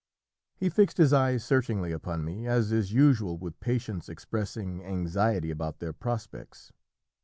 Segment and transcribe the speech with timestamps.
[0.57, 5.77] He fixed his eyes searchingly upon me, as is usual with patients expressing anxiety about
[5.77, 6.73] their prospects.